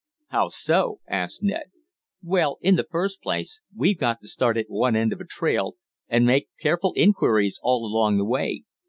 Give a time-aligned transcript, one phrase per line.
[0.29, 1.65] "How so?" asked Ned.
[2.23, 5.75] "Well, in the first place we've got to start at one end of a trail,
[6.07, 8.63] and make careful inquiries all along the way.